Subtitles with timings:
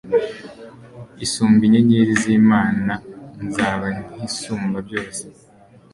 [1.25, 2.93] isumbe inyenyeri z'Imana,
[3.45, 5.23] nzaba nk'Isumbabyose".